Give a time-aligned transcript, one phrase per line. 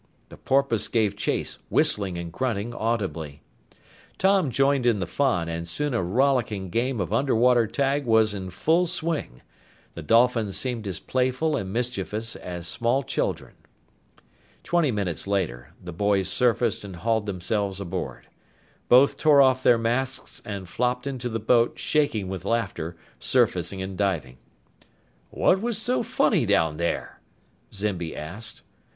[0.29, 3.43] The porpoise gave chase, whistling and grunting audibly.
[4.17, 8.49] Tom joined in the fun, and soon a rollicking game of underwater tag was in
[8.49, 9.43] full swing.
[9.93, 13.53] The dolphins seemed as playful and mischievous as small children.
[14.63, 18.25] Twenty minutes later the boys surfaced and hauled themselves aboard.
[18.89, 23.95] Both tore off their masks and flopped into the boat, shaking with laughter, surfacing and
[23.95, 24.39] diving.
[25.29, 27.21] "What was so funny down there?"
[27.71, 28.63] Zimby asked.